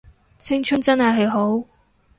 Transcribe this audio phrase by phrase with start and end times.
[0.39, 1.63] 青春真係好